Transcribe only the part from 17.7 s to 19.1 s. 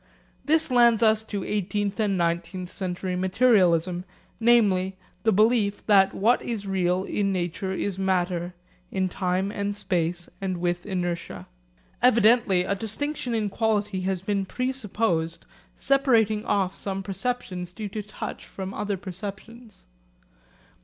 due to touch from other